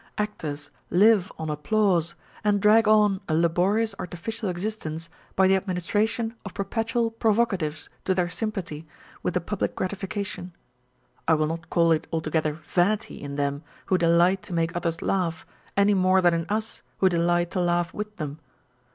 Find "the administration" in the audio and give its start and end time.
5.47-6.33